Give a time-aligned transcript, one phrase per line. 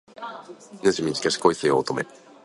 [0.83, 2.03] 命短し恋せよ乙女